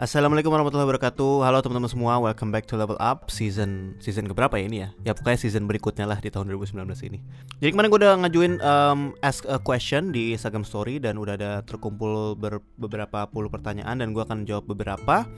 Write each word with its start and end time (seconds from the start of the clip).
Assalamualaikum 0.00 0.48
warahmatullahi 0.48 0.88
wabarakatuh. 0.88 1.44
Halo 1.44 1.60
teman-teman 1.60 1.92
semua, 1.92 2.16
welcome 2.16 2.48
back 2.48 2.64
to 2.64 2.72
Level 2.72 2.96
Up 2.96 3.28
season 3.28 4.00
season 4.00 4.24
keberapa 4.24 4.56
ya 4.56 4.64
ini 4.64 4.78
ya? 4.80 4.88
Ya 5.04 5.12
pokoknya 5.12 5.36
season 5.36 5.68
berikutnya 5.68 6.08
lah 6.08 6.16
di 6.16 6.32
tahun 6.32 6.48
2019 6.56 6.88
ini. 7.04 7.20
Jadi 7.60 7.68
kemarin 7.68 7.92
gue 7.92 8.00
udah 8.00 8.14
ngajuin 8.24 8.64
um, 8.64 9.12
ask 9.20 9.44
a 9.44 9.60
question 9.60 10.08
di 10.08 10.32
Instagram 10.32 10.64
Story 10.64 11.04
dan 11.04 11.20
udah 11.20 11.36
ada 11.36 11.60
terkumpul 11.68 12.32
ber, 12.32 12.64
beberapa 12.80 13.28
puluh 13.28 13.52
pertanyaan 13.52 14.00
dan 14.00 14.16
gue 14.16 14.24
akan 14.24 14.48
jawab 14.48 14.72
beberapa. 14.72 15.28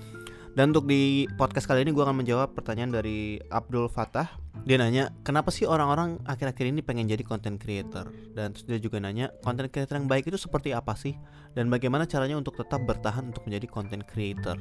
Dan 0.55 0.71
untuk 0.71 0.87
di 0.87 1.27
podcast 1.35 1.67
kali 1.67 1.83
ini 1.83 1.91
gue 1.91 2.05
akan 2.07 2.23
menjawab 2.23 2.55
pertanyaan 2.55 3.03
dari 3.03 3.43
Abdul 3.51 3.91
Fatah. 3.91 4.31
Dia 4.63 4.79
nanya, 4.79 5.11
kenapa 5.27 5.51
sih 5.51 5.67
orang-orang 5.67 6.23
akhir-akhir 6.23 6.71
ini 6.71 6.81
pengen 6.87 7.11
jadi 7.11 7.27
content 7.27 7.59
creator? 7.59 8.15
Dan 8.31 8.55
terus 8.55 8.65
dia 8.71 8.79
juga 8.79 9.03
nanya, 9.03 9.35
content 9.43 9.67
creator 9.67 9.99
yang 9.99 10.07
baik 10.07 10.31
itu 10.31 10.39
seperti 10.39 10.71
apa 10.71 10.95
sih? 10.95 11.19
Dan 11.51 11.67
bagaimana 11.67 12.07
caranya 12.07 12.39
untuk 12.39 12.55
tetap 12.55 12.79
bertahan 12.87 13.35
untuk 13.35 13.43
menjadi 13.43 13.67
content 13.67 14.07
creator? 14.07 14.55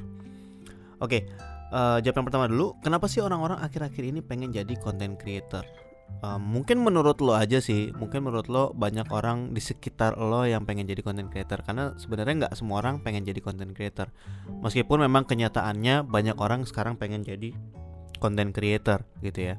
Oke, 0.98 1.30
uh, 1.70 2.02
jawab 2.02 2.18
yang 2.18 2.28
pertama 2.28 2.46
dulu. 2.50 2.74
Kenapa 2.82 3.06
sih 3.06 3.22
orang-orang 3.22 3.62
akhir-akhir 3.62 4.02
ini 4.02 4.20
pengen 4.26 4.50
jadi 4.50 4.74
content 4.82 5.22
creator? 5.22 5.62
um, 6.20 6.42
mungkin 6.44 6.84
menurut 6.84 7.24
lo 7.24 7.32
aja 7.32 7.64
sih 7.64 7.96
mungkin 7.96 8.28
menurut 8.28 8.52
lo 8.52 8.76
banyak 8.76 9.08
orang 9.08 9.56
di 9.56 9.64
sekitar 9.64 10.20
lo 10.20 10.44
yang 10.44 10.68
pengen 10.68 10.84
jadi 10.84 11.00
content 11.00 11.32
creator 11.32 11.64
karena 11.64 11.96
sebenarnya 11.96 12.48
nggak 12.48 12.54
semua 12.60 12.84
orang 12.84 13.00
pengen 13.00 13.24
jadi 13.24 13.40
content 13.40 13.72
creator 13.72 14.12
meskipun 14.60 15.08
memang 15.08 15.24
kenyataannya 15.24 16.04
banyak 16.04 16.36
orang 16.36 16.68
sekarang 16.68 17.00
pengen 17.00 17.24
jadi 17.24 17.56
content 18.20 18.52
creator 18.52 19.08
gitu 19.24 19.54
ya 19.54 19.56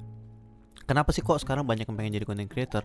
kenapa 0.84 1.14
sih 1.14 1.22
kok 1.24 1.40
sekarang 1.40 1.66
banyak 1.66 1.86
yang 1.86 1.96
pengen 1.96 2.12
jadi 2.18 2.26
content 2.26 2.50
creator? 2.50 2.84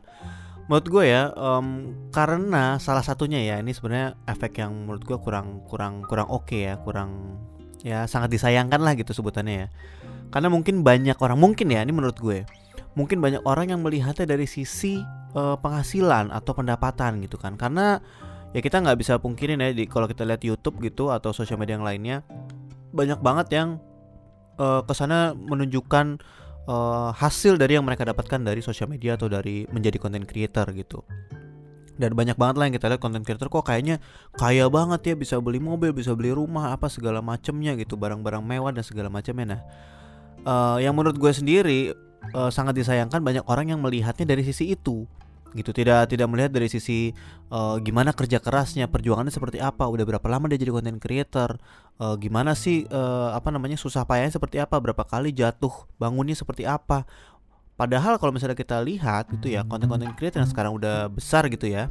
Menurut 0.68 0.88
gue 0.92 1.04
ya 1.08 1.32
um, 1.34 1.96
karena 2.12 2.76
salah 2.78 3.04
satunya 3.06 3.40
ya 3.40 3.56
ini 3.64 3.72
sebenarnya 3.72 4.20
efek 4.28 4.60
yang 4.60 4.76
menurut 4.86 5.04
gue 5.08 5.18
kurang 5.23 5.64
kurang 5.64 6.04
kurang 6.04 6.28
oke 6.28 6.52
okay 6.52 6.68
ya 6.68 6.76
kurang 6.84 7.40
ya 7.86 8.04
sangat 8.04 8.36
disayangkan 8.36 8.84
lah 8.84 8.94
gitu 9.00 9.16
sebutannya 9.16 9.66
ya. 9.66 9.68
Karena 10.28 10.52
mungkin 10.52 10.84
banyak 10.84 11.16
orang 11.23 11.40
mungkin 11.40 11.72
ya 11.72 11.80
ini 11.80 11.95
menurut 11.95 12.20
gue 12.20 12.44
mungkin 12.98 13.22
banyak 13.22 13.45
orang 13.45 13.72
yang 13.72 13.80
melihatnya 13.86 14.25
dari 14.25 14.50
sisi 14.50 15.00
uh, 15.38 15.56
penghasilan 15.62 16.34
atau 16.34 16.52
pendapatan 16.52 17.23
gitu 17.23 17.40
kan. 17.40 17.56
Karena 17.56 18.02
ya 18.52 18.59
kita 18.59 18.81
nggak 18.84 18.98
bisa 19.00 19.22
pungkirin 19.22 19.62
ya 19.62 19.72
kalau 19.88 20.09
kita 20.09 20.25
lihat 20.28 20.42
YouTube 20.44 20.84
gitu 20.84 21.14
atau 21.14 21.31
sosial 21.31 21.62
media 21.62 21.78
yang 21.80 21.86
lainnya 21.86 22.25
banyak 22.92 23.20
banget 23.20 23.48
yang 23.53 23.70
uh, 24.58 24.81
ke 24.84 24.94
sana 24.98 25.38
menunjukkan 25.38 26.20
uh, 26.68 27.10
hasil 27.16 27.56
dari 27.58 27.80
yang 27.80 27.88
mereka 27.88 28.06
dapatkan 28.06 28.44
dari 28.44 28.62
sosial 28.62 28.92
media 28.92 29.16
atau 29.16 29.32
dari 29.32 29.66
menjadi 29.72 29.98
content 29.98 30.28
creator 30.28 30.68
gitu. 30.76 31.02
Dan 31.98 32.14
banyak 32.14 32.38
banget 32.38 32.56
lah 32.62 32.66
yang 32.70 32.76
kita 32.78 32.88
lihat 32.94 33.02
content 33.02 33.26
creator 33.26 33.50
kok 33.50 33.66
kayaknya 33.66 33.98
kaya 34.38 34.70
banget 34.70 35.02
ya 35.02 35.14
bisa 35.18 35.42
beli 35.42 35.58
mobil 35.58 35.90
bisa 35.90 36.14
beli 36.14 36.30
rumah 36.30 36.70
apa 36.70 36.94
segala 36.94 37.26
macemnya 37.26 37.74
gitu 37.74 37.98
barang-barang 37.98 38.46
mewah 38.46 38.70
dan 38.70 38.86
segala 38.86 39.09
macamnya 39.09 39.58
nah 39.58 39.62
uh, 40.46 40.78
yang 40.78 40.94
menurut 40.94 41.18
gue 41.18 41.34
sendiri 41.34 41.80
uh, 42.38 42.54
sangat 42.54 42.78
disayangkan 42.78 43.18
banyak 43.26 43.42
orang 43.50 43.74
yang 43.74 43.81
melihatnya 43.81 44.30
dari 44.30 44.46
sisi 44.46 44.78
itu 44.78 45.09
gitu. 45.58 45.73
Tidak 45.73 46.05
tidak 46.05 46.27
melihat 46.30 46.53
dari 46.53 46.69
sisi 46.69 47.09
uh, 47.50 47.81
gimana 47.81 48.13
kerja 48.13 48.38
kerasnya 48.38 48.86
perjuangannya 48.86 49.33
seperti 49.33 49.58
apa 49.58 49.89
udah 49.89 50.05
berapa 50.05 50.27
lama 50.30 50.45
dia 50.47 50.61
jadi 50.61 50.69
content 50.69 51.02
creator 51.02 51.58
uh, 51.97 52.13
gimana 52.16 52.53
sih 52.53 52.86
uh, 52.94 53.33
apa 53.33 53.50
namanya 53.50 53.75
susah 53.75 54.05
payahnya 54.05 54.38
seperti 54.38 54.61
apa 54.61 54.78
berapa 54.78 55.02
kali 55.02 55.33
jatuh 55.33 55.73
bangunnya 55.97 56.38
seperti 56.38 56.69
apa. 56.69 57.09
Padahal 57.78 58.17
kalau 58.22 58.33
misalnya 58.33 58.58
kita 58.58 58.78
lihat 58.81 59.30
gitu 59.33 59.50
ya 59.53 59.66
konten-konten 59.66 60.13
creator 60.13 60.41
yang 60.45 60.50
sekarang 60.50 60.73
udah 60.78 61.09
besar 61.09 61.45
gitu 61.50 61.69
ya 61.69 61.89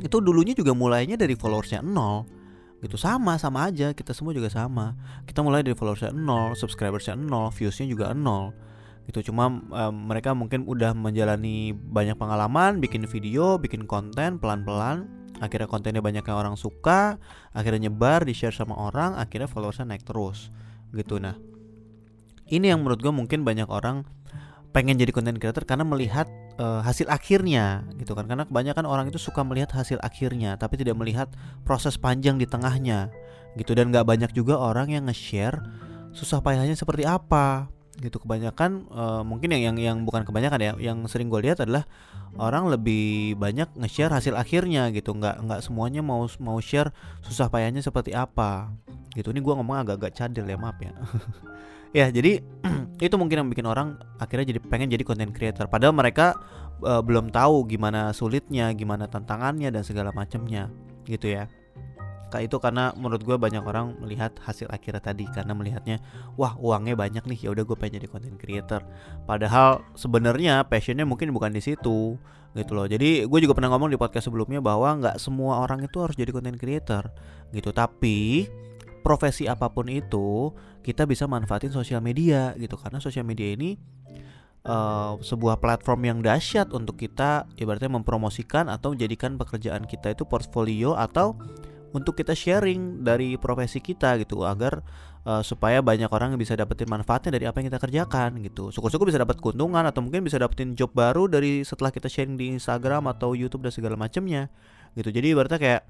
itu 0.00 0.16
dulunya 0.20 0.56
juga 0.56 0.72
mulainya 0.72 1.14
dari 1.20 1.36
followersnya 1.36 1.84
nol 1.84 2.24
gitu. 2.80 2.96
Sama 2.96 3.36
sama 3.36 3.68
aja 3.68 3.92
kita 3.92 4.16
semua 4.16 4.32
juga 4.32 4.48
sama. 4.48 4.96
Kita 5.28 5.44
mulai 5.44 5.60
dari 5.60 5.76
followersnya 5.76 6.16
nol 6.16 6.56
subscribersnya 6.56 7.16
nol 7.16 7.52
viewsnya 7.52 7.84
juga 7.84 8.16
nol 8.16 8.52
gitu. 9.10 9.34
Cuma 9.34 9.50
um, 9.50 9.94
mereka 10.06 10.32
mungkin 10.32 10.62
udah 10.64 10.94
menjalani 10.94 11.74
banyak 11.74 12.14
pengalaman 12.14 12.78
bikin 12.78 13.04
video 13.10 13.58
bikin 13.58 13.84
konten 13.90 14.38
pelan-pelan. 14.38 15.10
Akhirnya 15.42 15.66
kontennya 15.66 16.04
banyak 16.04 16.22
yang 16.22 16.38
orang 16.38 16.54
suka 16.54 17.18
akhirnya 17.50 17.90
nyebar 17.90 18.22
di 18.22 18.36
share 18.36 18.54
sama 18.54 18.76
orang 18.76 19.16
akhirnya 19.18 19.50
followersnya 19.50 19.88
naik 19.88 20.06
terus 20.06 20.54
gitu. 20.94 21.18
Nah 21.18 21.34
ini 22.50 22.70
yang 22.70 22.84
menurut 22.84 23.00
gue 23.02 23.10
mungkin 23.10 23.42
banyak 23.42 23.66
orang 23.66 24.06
pengen 24.70 24.94
jadi 25.00 25.10
content 25.10 25.40
creator 25.42 25.66
karena 25.66 25.82
melihat 25.82 26.30
uh, 26.60 26.84
hasil 26.84 27.08
akhirnya 27.08 27.88
gitu 27.96 28.12
kan. 28.12 28.28
Karena 28.28 28.44
kebanyakan 28.44 28.84
orang 28.84 29.08
itu 29.08 29.16
suka 29.16 29.40
melihat 29.40 29.72
hasil 29.72 29.96
akhirnya 30.04 30.60
tapi 30.60 30.76
tidak 30.76 31.00
melihat 31.00 31.32
proses 31.64 31.96
panjang 31.96 32.36
di 32.36 32.44
tengahnya 32.44 33.08
gitu. 33.56 33.72
Dan 33.72 33.90
nggak 33.90 34.04
banyak 34.04 34.30
juga 34.36 34.60
orang 34.60 34.92
yang 34.92 35.08
nge-share 35.08 35.56
susah 36.12 36.44
payahnya 36.44 36.76
seperti 36.76 37.08
apa 37.08 37.70
gitu. 38.00 38.18
Kebanyakan 38.18 38.90
uh, 38.90 39.22
mungkin 39.22 39.52
yang 39.52 39.72
yang 39.72 39.76
yang 39.76 39.96
bukan 40.02 40.24
kebanyakan 40.24 40.60
ya 40.60 40.72
yang 40.80 41.04
sering 41.06 41.28
gue 41.28 41.40
lihat 41.44 41.62
adalah 41.62 41.84
orang 42.40 42.72
lebih 42.72 43.36
banyak 43.36 43.68
nge-share 43.76 44.10
hasil 44.10 44.34
akhirnya 44.34 44.88
gitu. 44.90 45.12
Nggak 45.12 45.44
nggak 45.44 45.60
semuanya 45.60 46.00
mau 46.00 46.24
mau 46.40 46.58
share 46.58 46.90
susah 47.22 47.52
payahnya 47.52 47.84
seperti 47.84 48.16
apa 48.16 48.72
gitu. 49.14 49.30
Ini 49.30 49.40
gue 49.44 49.54
ngomong 49.54 49.76
agak-agak 49.86 50.16
cadel 50.16 50.48
ya 50.48 50.56
maaf 50.56 50.78
ya. 50.80 50.92
Ya 51.90 52.06
jadi 52.06 52.38
itu 53.02 53.14
mungkin 53.18 53.42
yang 53.42 53.50
bikin 53.50 53.66
orang 53.66 53.98
akhirnya 54.22 54.54
jadi 54.54 54.62
pengen 54.62 54.94
jadi 54.94 55.02
content 55.02 55.34
creator. 55.34 55.66
Padahal 55.66 55.90
mereka 55.90 56.38
uh, 56.86 57.02
belum 57.02 57.34
tahu 57.34 57.66
gimana 57.66 58.14
sulitnya 58.14 58.70
gimana 58.78 59.10
tantangannya 59.10 59.74
dan 59.74 59.82
segala 59.82 60.14
macamnya 60.14 60.70
gitu 61.02 61.34
ya 61.34 61.50
Kak 62.30 62.46
itu 62.46 62.56
karena 62.62 62.94
menurut 62.94 63.26
gue 63.26 63.36
banyak 63.36 63.60
orang 63.60 63.98
melihat 63.98 64.30
hasil 64.40 64.70
akhirnya 64.70 65.02
tadi 65.02 65.26
karena 65.28 65.52
melihatnya 65.52 65.98
wah 66.38 66.54
uangnya 66.56 66.94
banyak 66.94 67.26
nih 67.26 67.38
ya 67.44 67.50
udah 67.50 67.66
gue 67.66 67.76
pengen 67.76 67.98
jadi 67.98 68.08
content 68.08 68.38
creator. 68.38 68.80
Padahal 69.26 69.82
sebenarnya 69.98 70.62
passionnya 70.64 71.02
mungkin 71.02 71.34
bukan 71.34 71.50
di 71.50 71.60
situ 71.60 72.16
gitu 72.54 72.72
loh. 72.74 72.86
Jadi 72.86 73.26
gue 73.26 73.38
juga 73.42 73.54
pernah 73.58 73.74
ngomong 73.74 73.90
di 73.90 73.98
podcast 73.98 74.30
sebelumnya 74.30 74.62
bahwa 74.62 75.02
nggak 75.02 75.16
semua 75.18 75.62
orang 75.62 75.82
itu 75.82 75.98
harus 75.98 76.14
jadi 76.14 76.30
content 76.30 76.58
creator 76.58 77.10
gitu. 77.50 77.74
Tapi 77.74 78.46
profesi 79.02 79.50
apa 79.50 79.66
pun 79.72 79.90
itu 79.90 80.54
kita 80.86 81.04
bisa 81.04 81.26
manfaatin 81.26 81.74
sosial 81.74 81.98
media 81.98 82.54
gitu. 82.54 82.78
Karena 82.78 83.02
sosial 83.02 83.26
media 83.26 83.54
ini 83.54 83.74
uh, 84.66 85.16
sebuah 85.20 85.60
platform 85.62 86.00
yang 86.04 86.18
dahsyat 86.20 86.72
untuk 86.74 87.00
kita 87.00 87.48
ibaratnya 87.56 87.92
mempromosikan 87.92 88.68
atau 88.68 88.92
menjadikan 88.92 89.40
pekerjaan 89.40 89.86
kita 89.88 90.12
itu 90.12 90.26
portfolio 90.26 90.96
atau 90.98 91.38
untuk 91.90 92.14
kita 92.14 92.34
sharing 92.34 93.02
dari 93.02 93.34
profesi 93.34 93.82
kita 93.82 94.14
gitu 94.22 94.46
agar 94.46 94.82
uh, 95.26 95.42
supaya 95.42 95.82
banyak 95.82 96.08
orang 96.08 96.38
bisa 96.38 96.54
dapetin 96.54 96.86
manfaatnya 96.86 97.36
dari 97.36 97.44
apa 97.50 97.60
yang 97.60 97.68
kita 97.72 97.80
kerjakan 97.82 98.30
gitu. 98.46 98.70
Syukur-syukur 98.70 99.10
bisa 99.10 99.20
dapat 99.20 99.42
keuntungan 99.42 99.82
atau 99.82 100.00
mungkin 100.00 100.22
bisa 100.22 100.38
dapetin 100.38 100.78
job 100.78 100.94
baru 100.94 101.26
dari 101.26 101.66
setelah 101.66 101.90
kita 101.90 102.06
sharing 102.06 102.38
di 102.38 102.54
Instagram 102.54 103.10
atau 103.10 103.34
YouTube 103.34 103.66
dan 103.66 103.72
segala 103.74 103.98
macamnya 103.98 104.48
gitu. 104.94 105.10
Jadi 105.10 105.34
berarti 105.34 105.58
kayak 105.58 105.82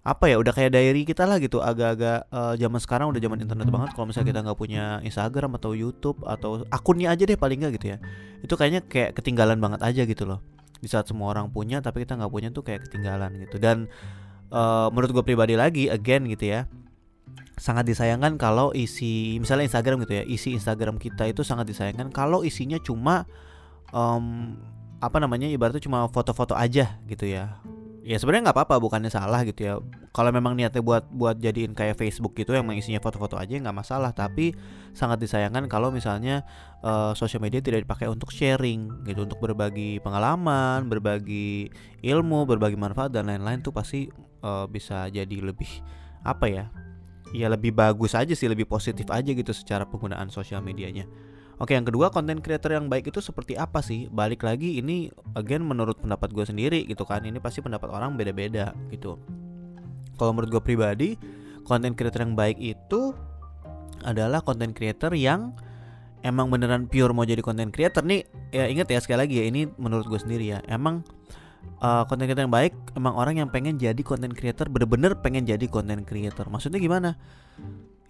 apa 0.00 0.32
ya 0.32 0.40
udah 0.40 0.56
kayak 0.56 0.72
diary 0.72 1.04
kita 1.04 1.28
lah 1.28 1.36
gitu 1.36 1.60
agak-agak 1.60 2.24
uh, 2.32 2.56
zaman 2.56 2.80
sekarang 2.80 3.06
udah 3.12 3.20
zaman 3.20 3.38
internet 3.44 3.68
banget. 3.68 3.90
Kalau 3.92 4.06
misalnya 4.08 4.28
kita 4.32 4.40
nggak 4.48 4.58
punya 4.58 4.84
Instagram 5.04 5.60
atau 5.60 5.76
YouTube 5.76 6.24
atau 6.24 6.64
akunnya 6.72 7.12
aja 7.12 7.28
deh 7.28 7.36
paling 7.36 7.60
nggak 7.60 7.72
gitu 7.76 7.86
ya 7.96 7.98
itu 8.40 8.54
kayaknya 8.56 8.80
kayak 8.88 9.12
ketinggalan 9.12 9.60
banget 9.60 9.80
aja 9.84 10.02
gitu 10.08 10.24
loh. 10.24 10.40
Di 10.80 10.88
saat 10.88 11.04
semua 11.04 11.28
orang 11.28 11.52
punya 11.52 11.84
tapi 11.84 12.08
kita 12.08 12.16
nggak 12.16 12.32
punya 12.32 12.48
tuh 12.48 12.64
kayak 12.64 12.88
ketinggalan 12.88 13.36
gitu. 13.44 13.60
Dan 13.60 13.92
uh, 14.50 14.90
menurut 14.92 15.10
gue 15.14 15.24
pribadi 15.24 15.54
lagi 15.56 15.88
again 15.88 16.26
gitu 16.30 16.50
ya 16.50 16.66
sangat 17.60 17.84
disayangkan 17.92 18.40
kalau 18.40 18.72
isi 18.72 19.36
misalnya 19.36 19.68
Instagram 19.68 20.00
gitu 20.08 20.16
ya 20.16 20.24
isi 20.24 20.56
Instagram 20.56 20.96
kita 20.96 21.28
itu 21.28 21.44
sangat 21.44 21.68
disayangkan 21.68 22.08
kalau 22.08 22.40
isinya 22.40 22.80
cuma 22.80 23.28
um, 23.92 24.56
apa 25.00 25.16
namanya 25.20 25.48
ibaratnya 25.48 25.80
cuma 25.80 26.08
foto-foto 26.08 26.56
aja 26.56 27.00
gitu 27.08 27.28
ya 27.28 27.60
ya 28.00 28.16
sebenarnya 28.16 28.50
nggak 28.50 28.58
apa-apa 28.62 28.76
bukannya 28.80 29.12
salah 29.12 29.44
gitu 29.44 29.60
ya. 29.60 29.74
Kalau 30.10 30.30
memang 30.34 30.56
niatnya 30.58 30.82
buat 30.82 31.06
buat 31.12 31.38
jadiin 31.38 31.76
kayak 31.76 32.00
Facebook 32.00 32.34
gitu 32.34 32.56
yang 32.56 32.66
isinya 32.72 32.98
foto-foto 32.98 33.36
aja 33.36 33.52
nggak 33.56 33.76
masalah. 33.76 34.10
Tapi 34.16 34.56
sangat 34.96 35.22
disayangkan 35.22 35.68
kalau 35.70 35.92
misalnya 35.94 36.42
uh, 36.82 37.12
sosial 37.12 37.44
media 37.44 37.60
tidak 37.60 37.84
dipakai 37.84 38.08
untuk 38.08 38.32
sharing 38.32 39.04
gitu 39.06 39.24
untuk 39.24 39.38
berbagi 39.38 40.02
pengalaman 40.02 40.90
berbagi 40.90 41.70
ilmu 42.02 42.48
berbagi 42.48 42.74
manfaat 42.74 43.14
dan 43.14 43.30
lain-lain 43.30 43.62
tuh 43.62 43.70
pasti 43.70 44.10
uh, 44.42 44.66
bisa 44.66 45.06
jadi 45.12 45.38
lebih 45.40 45.68
apa 46.26 46.46
ya 46.50 46.64
ya 47.30 47.46
lebih 47.46 47.70
bagus 47.70 48.18
aja 48.18 48.34
sih 48.34 48.50
lebih 48.50 48.66
positif 48.66 49.06
aja 49.08 49.30
gitu 49.30 49.54
secara 49.54 49.86
penggunaan 49.86 50.28
sosial 50.34 50.60
medianya 50.60 51.06
Oke, 51.60 51.76
yang 51.76 51.84
kedua 51.84 52.08
konten 52.08 52.40
creator 52.40 52.72
yang 52.72 52.88
baik 52.88 53.12
itu 53.12 53.20
seperti 53.20 53.52
apa 53.52 53.84
sih? 53.84 54.08
Balik 54.08 54.48
lagi 54.48 54.80
ini 54.80 55.12
again 55.36 55.60
menurut 55.60 56.00
pendapat 56.00 56.32
gue 56.32 56.48
sendiri 56.48 56.88
gitu 56.88 57.04
kan. 57.04 57.20
Ini 57.20 57.36
pasti 57.36 57.60
pendapat 57.60 57.92
orang 57.92 58.16
beda-beda 58.16 58.72
gitu. 58.88 59.20
Kalau 60.16 60.32
menurut 60.32 60.56
gue 60.56 60.62
pribadi, 60.64 61.20
konten 61.68 61.92
creator 61.92 62.24
yang 62.24 62.32
baik 62.32 62.56
itu 62.56 63.12
adalah 64.00 64.40
konten 64.40 64.72
creator 64.72 65.12
yang 65.12 65.52
emang 66.24 66.48
beneran 66.48 66.88
pure 66.88 67.12
mau 67.12 67.28
jadi 67.28 67.44
konten 67.44 67.68
creator 67.68 68.08
nih. 68.08 68.24
Ya 68.56 68.64
ingat 68.64 68.88
ya 68.88 68.96
sekali 69.04 69.28
lagi 69.28 69.34
ya 69.36 69.44
ini 69.52 69.68
menurut 69.76 70.08
gue 70.08 70.16
sendiri 70.16 70.56
ya. 70.56 70.64
Emang 70.64 71.04
konten 72.08 72.24
uh, 72.24 72.28
creator 72.32 72.48
yang 72.48 72.56
baik 72.56 72.72
emang 72.96 73.12
orang 73.20 73.36
yang 73.36 73.52
pengen 73.52 73.76
jadi 73.76 74.00
konten 74.00 74.32
creator 74.32 74.64
bener-bener 74.72 75.12
pengen 75.20 75.44
jadi 75.44 75.68
konten 75.68 76.08
creator. 76.08 76.48
Maksudnya 76.48 76.80
gimana? 76.80 77.20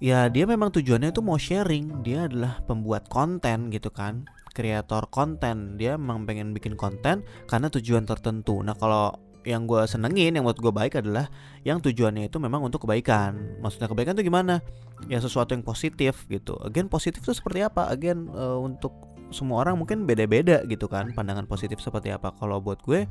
Ya 0.00 0.26
dia 0.32 0.44
memang 0.48 0.72
tujuannya 0.72 1.12
itu 1.12 1.22
mau 1.22 1.36
sharing. 1.36 2.02
Dia 2.02 2.26
adalah 2.26 2.64
pembuat 2.64 3.06
konten 3.06 3.68
gitu 3.70 3.92
kan 3.92 4.26
kreator 4.50 5.06
konten. 5.12 5.78
Dia 5.78 5.94
memang 5.94 6.26
pengen 6.26 6.50
bikin 6.56 6.74
konten 6.74 7.22
karena 7.46 7.70
tujuan 7.70 8.08
tertentu. 8.08 8.64
Nah 8.64 8.74
kalau 8.74 9.14
yang 9.48 9.64
gue 9.64 9.80
senengin 9.88 10.36
yang 10.36 10.44
buat 10.44 10.60
gue 10.60 10.68
baik 10.68 11.00
adalah 11.00 11.32
yang 11.64 11.80
tujuannya 11.80 12.28
itu 12.28 12.36
memang 12.36 12.60
untuk 12.60 12.84
kebaikan. 12.84 13.60
Maksudnya 13.64 13.88
kebaikan 13.88 14.12
itu 14.18 14.28
gimana? 14.28 14.60
Ya 15.08 15.16
sesuatu 15.20 15.56
yang 15.56 15.64
positif 15.64 16.28
gitu. 16.28 16.60
Agen 16.60 16.92
positif 16.92 17.24
itu 17.24 17.32
seperti 17.32 17.64
apa? 17.64 17.88
Agen 17.88 18.28
uh, 18.36 18.60
untuk 18.60 18.92
semua 19.30 19.62
orang 19.62 19.78
mungkin 19.78 20.04
beda-beda 20.04 20.66
gitu 20.66 20.90
kan 20.90 21.14
pandangan 21.14 21.48
positif 21.48 21.80
seperti 21.80 22.12
apa. 22.12 22.34
Kalau 22.36 22.60
buat 22.60 22.82
gue 22.84 23.08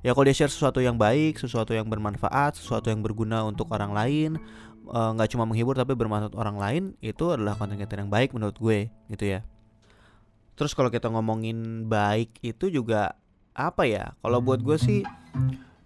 ya 0.00 0.16
kalau 0.16 0.24
dia 0.24 0.36
share 0.36 0.52
sesuatu 0.52 0.80
yang 0.80 0.96
baik 0.96 1.36
sesuatu 1.36 1.76
yang 1.76 1.84
bermanfaat 1.84 2.56
sesuatu 2.56 2.88
yang 2.88 3.04
berguna 3.04 3.44
untuk 3.44 3.68
orang 3.68 3.92
lain 3.92 4.40
nggak 4.90 5.28
uh, 5.28 5.32
cuma 5.32 5.46
menghibur 5.46 5.78
tapi 5.78 5.94
bermanfaat 5.94 6.34
orang 6.34 6.56
lain 6.58 6.82
itu 6.98 7.30
adalah 7.30 7.54
konten-konten 7.54 8.06
yang 8.06 8.10
baik 8.10 8.34
menurut 8.34 8.58
gue 8.58 8.90
gitu 9.14 9.24
ya. 9.38 9.46
Terus 10.58 10.74
kalau 10.74 10.90
kita 10.90 11.06
ngomongin 11.08 11.86
baik 11.86 12.36
itu 12.42 12.68
juga 12.68 13.14
apa 13.54 13.86
ya? 13.86 14.18
Kalau 14.18 14.42
buat 14.42 14.60
gue 14.60 14.76
sih 14.76 15.00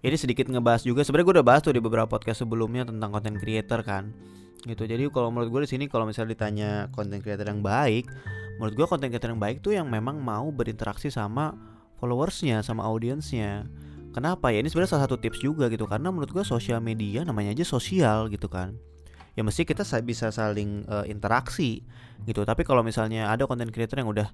ini 0.05 0.17
sedikit 0.17 0.49
ngebahas 0.49 0.83
juga. 0.89 1.05
Sebenarnya 1.05 1.27
gue 1.29 1.37
udah 1.41 1.47
bahas 1.47 1.61
tuh 1.61 1.77
di 1.77 1.85
beberapa 1.85 2.09
podcast 2.09 2.43
sebelumnya 2.43 2.89
tentang 2.89 3.13
konten 3.13 3.37
creator 3.37 3.85
kan 3.85 4.11
gitu. 4.65 4.89
Jadi 4.89 5.05
kalau 5.13 5.29
menurut 5.29 5.53
gue 5.53 5.61
di 5.69 5.71
sini 5.77 5.85
kalau 5.93 6.09
misalnya 6.09 6.33
ditanya 6.33 6.71
konten 6.97 7.21
creator 7.21 7.45
yang 7.45 7.61
baik 7.61 8.09
menurut 8.57 8.73
gue 8.73 8.87
konten 8.89 9.13
creator 9.13 9.29
yang 9.37 9.43
baik 9.43 9.61
tuh 9.61 9.77
yang 9.77 9.85
memang 9.87 10.17
mau 10.17 10.49
berinteraksi 10.49 11.13
sama 11.13 11.53
followersnya 12.01 12.65
sama 12.65 12.89
audiensnya. 12.89 13.69
Kenapa 14.17 14.49
ya? 14.49 14.65
Ini 14.65 14.73
sebenarnya 14.73 14.97
salah 14.97 15.05
satu 15.05 15.21
tips 15.21 15.45
juga 15.45 15.69
gitu 15.69 15.85
karena 15.85 16.09
menurut 16.09 16.33
gue 16.33 16.45
sosial 16.47 16.81
media 16.81 17.27
namanya 17.27 17.53
aja 17.53 17.67
sosial 17.67 18.33
gitu 18.33 18.49
kan 18.49 18.79
ya 19.35 19.43
mesti 19.43 19.67
kita 19.67 19.83
bisa 20.03 20.31
saling 20.31 20.87
uh, 20.87 21.03
interaksi 21.07 21.83
gitu. 22.25 22.47
Tapi 22.47 22.63
kalau 22.63 22.81
misalnya 22.81 23.29
ada 23.29 23.45
konten 23.45 23.69
creator 23.69 24.01
yang 24.01 24.11
udah 24.11 24.29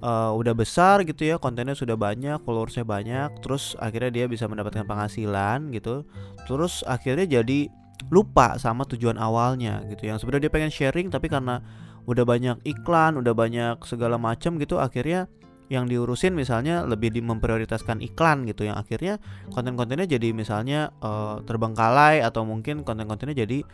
uh, 0.00 0.32
udah 0.32 0.56
besar 0.56 1.04
gitu 1.04 1.28
ya 1.28 1.36
kontennya 1.36 1.76
sudah 1.76 1.94
banyak 1.94 2.40
followersnya 2.42 2.82
banyak 2.82 3.44
terus 3.44 3.76
akhirnya 3.78 4.10
dia 4.10 4.24
bisa 4.26 4.48
mendapatkan 4.48 4.88
penghasilan 4.88 5.70
gitu 5.70 6.08
terus 6.48 6.82
akhirnya 6.88 7.40
jadi 7.40 7.68
lupa 8.08 8.56
sama 8.56 8.84
tujuan 8.88 9.20
awalnya 9.20 9.84
gitu. 9.92 10.08
Yang 10.08 10.24
sebenarnya 10.24 10.48
dia 10.48 10.52
pengen 10.52 10.72
sharing 10.72 11.08
tapi 11.12 11.28
karena 11.28 11.60
udah 12.06 12.24
banyak 12.24 12.56
iklan 12.62 13.18
udah 13.18 13.34
banyak 13.34 13.82
segala 13.82 14.14
macam 14.14 14.62
gitu 14.62 14.78
akhirnya 14.78 15.26
yang 15.66 15.90
diurusin 15.90 16.30
misalnya 16.30 16.86
lebih 16.86 17.10
di 17.10 17.18
memprioritaskan 17.18 17.98
iklan 17.98 18.46
gitu. 18.46 18.66
Yang 18.66 18.76
akhirnya 18.86 19.14
konten-kontennya 19.50 20.06
jadi 20.06 20.30
misalnya 20.30 20.94
uh, 21.02 21.42
terbengkalai 21.42 22.22
atau 22.22 22.46
mungkin 22.46 22.86
konten-kontennya 22.86 23.42
jadi 23.46 23.66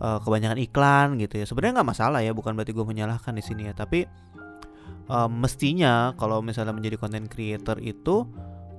uh, 0.00 0.18
kebanyakan 0.20 0.58
iklan 0.60 1.16
gitu 1.20 1.40
ya. 1.40 1.46
Sebenarnya 1.48 1.82
nggak 1.82 1.90
masalah 1.92 2.20
ya 2.24 2.32
bukan 2.36 2.56
berarti 2.56 2.72
gue 2.72 2.86
menyalahkan 2.86 3.32
di 3.36 3.44
sini 3.44 3.68
ya. 3.70 3.74
Tapi 3.76 4.04
uh, 5.08 5.28
mestinya 5.30 6.12
kalau 6.16 6.40
misalnya 6.44 6.74
menjadi 6.74 6.96
content 7.00 7.28
creator 7.30 7.76
itu 7.80 8.26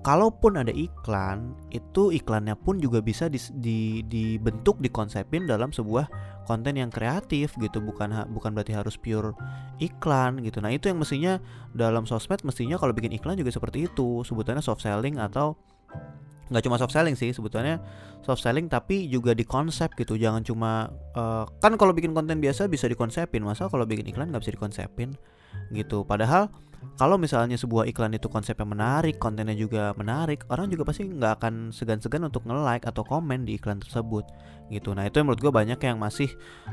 kalaupun 0.06 0.56
ada 0.62 0.72
iklan 0.72 1.52
itu 1.74 2.16
iklannya 2.16 2.56
pun 2.56 2.80
juga 2.80 3.04
bisa 3.04 3.28
di, 3.28 3.42
di, 3.60 4.06
dibentuk 4.08 4.80
dikonsepin 4.80 5.50
dalam 5.50 5.76
sebuah 5.76 6.08
konten 6.48 6.80
yang 6.80 6.88
kreatif 6.88 7.52
gitu. 7.60 7.84
Bukan 7.84 8.16
bukan 8.32 8.56
berarti 8.56 8.72
harus 8.72 8.96
pure 8.96 9.36
iklan 9.84 10.40
gitu. 10.46 10.64
Nah 10.64 10.72
itu 10.72 10.88
yang 10.88 11.02
mestinya 11.02 11.42
dalam 11.76 12.08
sosmed 12.08 12.40
mestinya 12.48 12.80
kalau 12.80 12.96
bikin 12.96 13.12
iklan 13.16 13.36
juga 13.36 13.52
seperti 13.52 13.92
itu. 13.92 14.24
Sebutannya 14.24 14.64
soft 14.64 14.86
selling 14.86 15.20
atau 15.20 15.60
nggak 16.48 16.64
cuma 16.64 16.80
soft 16.80 16.96
selling 16.96 17.20
sih 17.20 17.36
sebetulnya 17.36 17.80
soft 18.24 18.40
selling 18.40 18.72
tapi 18.72 19.08
juga 19.08 19.36
di 19.36 19.44
konsep 19.44 19.92
gitu. 19.96 20.16
Jangan 20.16 20.44
cuma 20.44 20.92
uh, 21.16 21.44
kan 21.60 21.76
kalau 21.76 21.92
bikin 21.92 22.16
konten 22.16 22.40
biasa 22.40 22.68
bisa 22.72 22.88
dikonsepin. 22.88 23.44
Masa 23.44 23.68
kalau 23.68 23.84
bikin 23.84 24.08
iklan 24.08 24.32
nggak 24.32 24.44
bisa 24.44 24.54
dikonsepin? 24.56 25.16
Gitu. 25.72 26.04
Padahal 26.08 26.48
kalau 26.98 27.22
misalnya 27.22 27.58
sebuah 27.62 27.86
iklan 27.90 28.18
itu 28.18 28.26
konsepnya 28.26 28.66
menarik, 28.66 29.22
kontennya 29.22 29.54
juga 29.54 29.94
menarik, 29.94 30.46
orang 30.50 30.70
juga 30.70 30.86
pasti 30.90 31.06
nggak 31.06 31.34
akan 31.42 31.54
segan-segan 31.70 32.26
untuk 32.26 32.46
nge-like 32.50 32.90
atau 32.90 33.06
komen 33.06 33.46
di 33.46 33.62
iklan 33.62 33.78
tersebut 33.78 34.26
gitu. 34.74 34.92
Nah 34.92 35.08
itu 35.08 35.22
yang 35.22 35.30
menurut 35.30 35.42
gue 35.42 35.54
banyak 35.54 35.80
yang 35.80 35.98
masih 36.02 36.28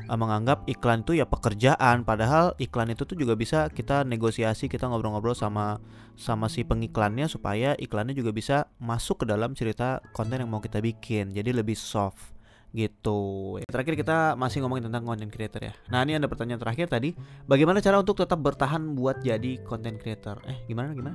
uh, 0.08 0.16
menganggap 0.18 0.66
iklan 0.66 1.06
itu 1.06 1.20
ya 1.20 1.28
pekerjaan, 1.28 2.02
padahal 2.02 2.56
iklan 2.58 2.90
itu 2.90 3.04
tuh 3.06 3.14
juga 3.14 3.38
bisa 3.38 3.70
kita 3.70 4.02
negosiasi, 4.02 4.66
kita 4.66 4.88
ngobrol-ngobrol 4.90 5.36
sama 5.36 5.78
sama 6.18 6.50
si 6.50 6.66
pengiklannya 6.66 7.30
supaya 7.30 7.78
iklannya 7.78 8.16
juga 8.16 8.34
bisa 8.34 8.56
masuk 8.82 9.22
ke 9.22 9.30
dalam 9.30 9.52
cerita 9.54 10.02
konten 10.10 10.42
yang 10.42 10.50
mau 10.50 10.64
kita 10.64 10.82
bikin, 10.82 11.30
jadi 11.30 11.54
lebih 11.54 11.78
soft 11.78 12.33
gitu. 12.74 13.56
Terakhir 13.70 13.94
kita 13.94 14.34
masih 14.34 14.66
ngomongin 14.66 14.90
tentang 14.90 15.06
content 15.06 15.30
creator 15.30 15.62
ya. 15.62 15.72
Nah 15.88 16.02
ini 16.02 16.18
ada 16.18 16.26
pertanyaan 16.26 16.58
terakhir 16.58 16.90
tadi, 16.90 17.14
bagaimana 17.46 17.78
cara 17.78 18.02
untuk 18.02 18.18
tetap 18.18 18.42
bertahan 18.42 18.98
buat 18.98 19.22
jadi 19.22 19.62
content 19.62 19.96
creator? 20.02 20.42
Eh 20.50 20.66
gimana 20.66 20.90
gimana? 20.90 21.14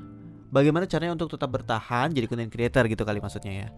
Bagaimana 0.49 0.89
caranya 0.89 1.13
untuk 1.13 1.35
tetap 1.35 1.51
bertahan 1.51 2.09
jadi 2.15 2.25
content 2.25 2.49
creator 2.49 2.87
gitu 2.87 3.03
kali 3.03 3.19
maksudnya 3.19 3.67
ya? 3.67 3.69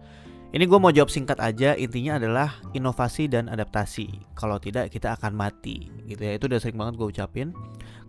Ini 0.52 0.68
gue 0.68 0.76
mau 0.76 0.92
jawab 0.92 1.08
singkat 1.08 1.40
aja, 1.40 1.72
intinya 1.80 2.20
adalah 2.20 2.60
inovasi 2.76 3.24
dan 3.24 3.48
adaptasi. 3.48 4.36
Kalau 4.36 4.60
tidak 4.60 4.92
kita 4.92 5.16
akan 5.16 5.32
mati, 5.32 5.88
gitu 6.04 6.20
ya. 6.20 6.36
Itu 6.36 6.44
udah 6.44 6.60
sering 6.60 6.76
banget 6.76 7.00
gue 7.00 7.08
ucapin. 7.08 7.56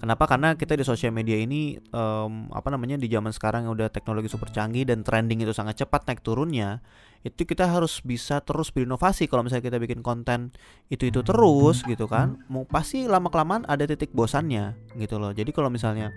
Kenapa? 0.03 0.27
Karena 0.27 0.51
kita 0.59 0.75
di 0.75 0.83
sosial 0.83 1.15
media 1.15 1.39
ini, 1.39 1.79
um, 1.95 2.51
apa 2.51 2.67
namanya 2.67 2.99
di 2.99 3.07
zaman 3.07 3.31
sekarang 3.31 3.63
yang 3.63 3.79
udah 3.79 3.87
teknologi 3.87 4.27
super 4.27 4.51
canggih 4.51 4.83
dan 4.83 5.07
trending 5.07 5.39
itu 5.39 5.55
sangat 5.55 5.87
cepat 5.87 6.03
naik 6.03 6.19
turunnya. 6.19 6.83
Itu 7.23 7.47
kita 7.47 7.63
harus 7.63 8.03
bisa 8.03 8.43
terus 8.43 8.75
berinovasi. 8.75 9.31
Kalau 9.31 9.47
misalnya 9.47 9.63
kita 9.63 9.79
bikin 9.79 10.03
konten 10.03 10.51
itu 10.91 11.07
itu 11.07 11.23
terus, 11.23 11.79
gitu 11.87 12.11
kan, 12.11 12.43
mau 12.51 12.67
pasti 12.67 13.07
lama 13.07 13.31
kelamaan 13.31 13.63
ada 13.71 13.87
titik 13.87 14.11
bosannya, 14.11 14.75
gitu 14.99 15.15
loh. 15.15 15.31
Jadi 15.31 15.55
kalau 15.55 15.71
misalnya 15.71 16.11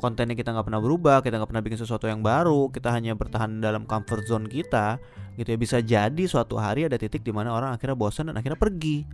kontennya 0.00 0.32
kita 0.32 0.56
nggak 0.56 0.72
pernah 0.72 0.80
berubah, 0.80 1.20
kita 1.20 1.36
nggak 1.36 1.50
pernah 1.52 1.60
bikin 1.60 1.78
sesuatu 1.84 2.08
yang 2.08 2.24
baru, 2.24 2.72
kita 2.72 2.88
hanya 2.88 3.12
bertahan 3.12 3.60
dalam 3.60 3.84
comfort 3.84 4.24
zone 4.24 4.48
kita, 4.48 4.96
gitu 5.36 5.52
ya 5.52 5.58
bisa 5.60 5.84
jadi 5.84 6.22
suatu 6.24 6.56
hari 6.56 6.88
ada 6.88 6.96
titik 6.96 7.20
di 7.20 7.28
mana 7.28 7.52
orang 7.52 7.76
akhirnya 7.76 8.00
bosan 8.00 8.32
dan 8.32 8.40
akhirnya 8.40 8.56
pergi, 8.56 9.04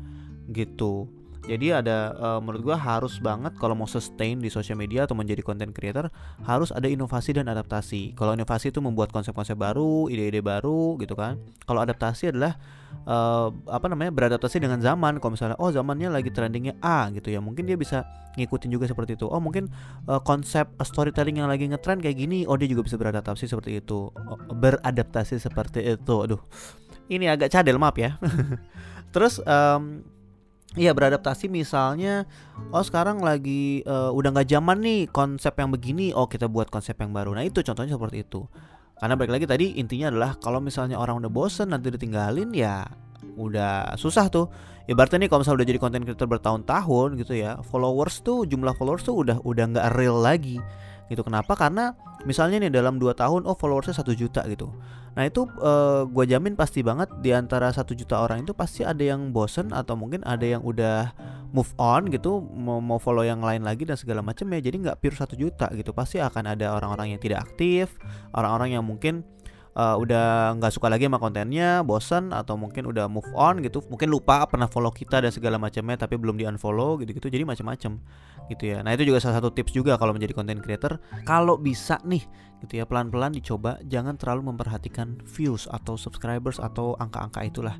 gitu. 0.54 1.10
Jadi 1.46 1.70
ada 1.70 2.10
uh, 2.18 2.40
menurut 2.42 2.62
gua 2.66 2.76
harus 2.76 3.22
banget 3.22 3.54
kalau 3.62 3.78
mau 3.78 3.86
sustain 3.86 4.42
di 4.42 4.50
sosial 4.50 4.74
media 4.74 5.06
atau 5.06 5.14
menjadi 5.14 5.46
content 5.46 5.70
creator 5.70 6.10
harus 6.42 6.74
ada 6.74 6.90
inovasi 6.90 7.38
dan 7.38 7.46
adaptasi. 7.46 8.18
Kalau 8.18 8.34
inovasi 8.34 8.74
itu 8.74 8.82
membuat 8.82 9.14
konsep-konsep 9.14 9.54
baru, 9.54 10.10
ide-ide 10.10 10.42
baru 10.42 10.98
gitu 10.98 11.14
kan. 11.14 11.38
Kalau 11.62 11.86
adaptasi 11.86 12.34
adalah 12.34 12.58
uh, 13.06 13.54
apa 13.70 13.86
namanya 13.86 14.10
beradaptasi 14.10 14.58
dengan 14.58 14.82
zaman. 14.82 15.22
Kalau 15.22 15.38
misalnya 15.38 15.56
oh 15.62 15.70
zamannya 15.70 16.10
lagi 16.10 16.34
trendingnya 16.34 16.82
A 16.82 17.06
gitu 17.14 17.30
ya, 17.30 17.38
mungkin 17.38 17.62
dia 17.70 17.78
bisa 17.78 18.02
ngikutin 18.34 18.70
juga 18.74 18.90
seperti 18.90 19.14
itu. 19.14 19.30
Oh 19.30 19.38
mungkin 19.38 19.70
uh, 20.10 20.18
konsep 20.18 20.66
storytelling 20.82 21.38
yang 21.38 21.46
lagi 21.46 21.70
ngetrend 21.70 22.02
kayak 22.02 22.18
gini, 22.18 22.42
oh 22.50 22.58
dia 22.58 22.66
juga 22.66 22.82
bisa 22.82 22.98
beradaptasi 22.98 23.46
seperti 23.46 23.78
itu. 23.78 24.10
Oh, 24.10 24.38
beradaptasi 24.50 25.38
seperti 25.38 25.86
itu. 25.94 26.14
Aduh. 26.26 26.42
Ini 27.06 27.38
agak 27.38 27.54
cadel 27.54 27.78
maaf 27.78 27.94
ya. 27.94 28.18
Terus 29.14 29.38
um, 29.46 30.02
Iya 30.74 30.90
beradaptasi 30.92 31.46
misalnya 31.46 32.26
oh 32.74 32.82
sekarang 32.82 33.22
lagi 33.22 33.86
uh, 33.86 34.10
udah 34.10 34.34
nggak 34.34 34.50
zaman 34.50 34.82
nih 34.82 35.00
konsep 35.08 35.54
yang 35.56 35.70
begini 35.70 36.10
oh 36.10 36.26
kita 36.26 36.50
buat 36.50 36.68
konsep 36.68 36.98
yang 36.98 37.14
baru. 37.14 37.38
Nah 37.38 37.46
itu 37.46 37.62
contohnya 37.62 37.94
seperti 37.94 38.26
itu. 38.26 38.42
Karena 38.96 39.14
balik 39.14 39.38
lagi 39.38 39.46
tadi 39.46 39.66
intinya 39.78 40.10
adalah 40.10 40.34
kalau 40.40 40.58
misalnya 40.58 40.98
orang 40.98 41.22
udah 41.22 41.30
bosen 41.30 41.70
nanti 41.70 41.92
ditinggalin 41.92 42.50
ya 42.50 42.82
udah 43.38 43.94
susah 43.94 44.26
tuh. 44.26 44.50
Ya 44.86 44.94
berarti 44.94 45.18
nih 45.18 45.30
kalau 45.30 45.42
misalnya 45.42 45.58
udah 45.62 45.68
jadi 45.70 45.80
content 45.82 46.04
creator 46.06 46.28
bertahun-tahun 46.30 47.08
gitu 47.18 47.34
ya 47.34 47.58
followers 47.66 48.22
tuh 48.22 48.46
jumlah 48.46 48.70
followers 48.78 49.02
tuh 49.02 49.18
udah 49.18 49.42
udah 49.42 49.64
nggak 49.74 49.86
real 49.98 50.18
lagi 50.18 50.62
gitu. 51.10 51.22
Kenapa? 51.26 51.54
Karena 51.54 51.94
misalnya 52.26 52.58
nih 52.62 52.72
dalam 52.72 52.98
2 52.98 53.14
tahun 53.14 53.46
oh 53.46 53.54
followersnya 53.54 53.94
satu 53.94 54.12
juta 54.12 54.42
gitu. 54.50 54.70
Nah 55.16 55.24
itu 55.24 55.48
uh, 55.48 56.04
eh, 56.04 56.12
gue 56.12 56.24
jamin 56.28 56.54
pasti 56.58 56.84
banget 56.84 57.08
di 57.24 57.32
antara 57.32 57.72
satu 57.72 57.96
juta 57.96 58.20
orang 58.20 58.44
itu 58.44 58.52
pasti 58.52 58.84
ada 58.84 59.00
yang 59.00 59.32
bosen 59.32 59.72
atau 59.72 59.96
mungkin 59.96 60.20
ada 60.28 60.44
yang 60.44 60.60
udah 60.60 61.16
move 61.56 61.72
on 61.80 62.12
gitu 62.12 62.44
mau 62.52 62.84
mau 62.84 63.00
follow 63.00 63.24
yang 63.24 63.40
lain 63.40 63.64
lagi 63.64 63.88
dan 63.88 63.96
segala 63.96 64.20
macam 64.20 64.44
ya. 64.52 64.60
Jadi 64.60 64.76
nggak 64.84 65.00
pure 65.00 65.16
satu 65.16 65.34
juta 65.38 65.72
gitu. 65.72 65.96
Pasti 65.96 66.20
akan 66.20 66.52
ada 66.52 66.76
orang-orang 66.76 67.16
yang 67.16 67.20
tidak 67.22 67.48
aktif 67.48 67.96
orang-orang 68.36 68.76
yang 68.76 68.84
mungkin 68.84 69.24
uh, 69.76 69.94
udah 70.00 70.56
nggak 70.56 70.72
suka 70.72 70.88
lagi 70.88 71.04
sama 71.06 71.20
kontennya, 71.20 71.84
bosan 71.84 72.32
atau 72.32 72.56
mungkin 72.56 72.88
udah 72.88 73.06
move 73.06 73.28
on 73.36 73.60
gitu, 73.60 73.84
mungkin 73.92 74.08
lupa 74.08 74.42
pernah 74.48 74.66
follow 74.66 74.90
kita 74.90 75.20
dan 75.20 75.30
segala 75.30 75.60
macamnya 75.60 76.00
tapi 76.00 76.16
belum 76.16 76.40
di 76.40 76.48
unfollow 76.48 76.96
gitu-gitu, 77.04 77.28
jadi 77.28 77.44
macam-macam 77.44 78.00
gitu 78.48 78.64
ya. 78.64 78.80
Nah 78.80 78.96
itu 78.96 79.04
juga 79.04 79.20
salah 79.20 79.38
satu 79.38 79.52
tips 79.52 79.76
juga 79.76 80.00
kalau 80.00 80.16
menjadi 80.16 80.32
content 80.32 80.64
creator, 80.64 80.96
kalau 81.28 81.60
bisa 81.60 82.00
nih 82.02 82.24
gitu 82.64 82.80
ya 82.80 82.88
pelan-pelan 82.88 83.36
dicoba, 83.36 83.76
jangan 83.84 84.16
terlalu 84.16 84.48
memperhatikan 84.48 85.20
views 85.28 85.68
atau 85.68 86.00
subscribers 86.00 86.56
atau 86.56 86.96
angka-angka 86.96 87.44
itulah 87.44 87.76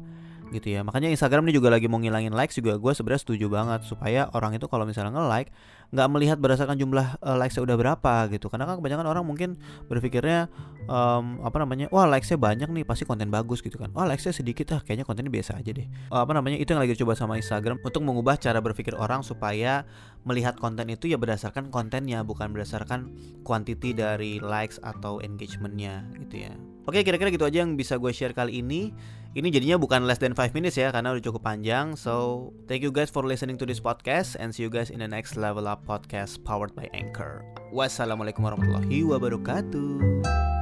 gitu 0.54 0.78
ya. 0.78 0.86
Makanya 0.86 1.10
Instagram 1.10 1.48
ini 1.50 1.58
juga 1.58 1.74
lagi 1.74 1.90
mau 1.90 1.98
ngilangin 1.98 2.30
likes 2.30 2.54
juga. 2.54 2.78
Gue 2.78 2.94
sebenarnya 2.94 3.22
setuju 3.26 3.50
banget 3.50 3.82
supaya 3.82 4.30
orang 4.30 4.54
itu 4.54 4.70
kalau 4.70 4.86
misalnya 4.86 5.10
nge-like 5.18 5.50
nggak 5.94 6.08
melihat 6.10 6.38
berdasarkan 6.40 6.76
jumlah 6.78 7.18
uh, 7.22 7.36
likesnya 7.38 7.62
udah 7.62 7.76
berapa 7.78 8.14
gitu. 8.32 8.46
Karena 8.50 8.66
kan 8.66 8.78
kebanyakan 8.80 9.06
orang 9.06 9.24
mungkin 9.26 9.60
berpikirnya 9.86 10.50
um, 10.90 11.42
apa 11.42 11.56
namanya 11.62 11.86
wah 11.94 12.06
likesnya 12.06 12.38
banyak 12.38 12.68
nih 12.70 12.84
pasti 12.86 13.06
konten 13.06 13.30
bagus 13.30 13.62
gitu 13.62 13.78
kan. 13.78 13.90
Wah 13.94 14.06
likesnya 14.06 14.34
sedikit 14.34 14.74
ah 14.74 14.80
kayaknya 14.82 15.06
kontennya 15.06 15.30
biasa 15.30 15.58
aja 15.58 15.70
deh. 15.70 15.86
Uh, 16.10 16.22
apa 16.22 16.32
namanya 16.34 16.58
itu 16.58 16.72
yang 16.74 16.82
lagi 16.82 16.98
coba 16.98 17.14
sama 17.14 17.38
Instagram 17.38 17.78
untuk 17.82 18.02
mengubah 18.02 18.38
cara 18.38 18.58
berpikir 18.58 18.96
orang 18.98 19.22
supaya 19.22 19.86
melihat 20.26 20.58
konten 20.58 20.90
itu 20.90 21.06
ya 21.06 21.18
berdasarkan 21.20 21.70
kontennya 21.70 22.26
bukan 22.26 22.50
berdasarkan 22.50 23.14
quantity 23.46 23.94
dari 23.94 24.42
likes 24.42 24.82
atau 24.82 25.22
engagementnya 25.22 26.02
gitu 26.26 26.50
ya. 26.50 26.52
Oke 26.86 27.02
kira-kira 27.02 27.34
gitu 27.34 27.42
aja 27.42 27.66
yang 27.66 27.74
bisa 27.74 27.98
gue 27.98 28.14
share 28.14 28.34
kali 28.34 28.62
ini. 28.62 28.94
Ini 29.36 29.52
jadinya 29.52 29.76
bukan 29.76 30.08
less 30.08 30.16
than 30.16 30.32
5 30.32 30.56
minutes 30.56 30.80
ya 30.80 30.88
Karena 30.88 31.12
udah 31.12 31.20
cukup 31.20 31.44
panjang. 31.44 31.92
So 31.92 32.48
thank 32.64 32.80
you 32.80 32.88
guys 32.88 33.12
for 33.12 33.20
listening 33.20 33.60
to 33.60 33.68
this 33.68 33.84
podcast 33.84 34.32
And 34.40 34.56
see 34.56 34.64
you 34.64 34.72
guys 34.72 34.88
in 34.88 35.04
the 35.04 35.10
next 35.10 35.36
Level 35.36 35.68
Up 35.68 35.75
podcast 35.84 36.40
Powered 36.40 36.72
by 36.72 36.88
Anchor. 36.96 37.44
Wassalamualaikum 37.74 38.40
warahmatullahi 38.46 39.04
wabarakatuh 39.04 40.55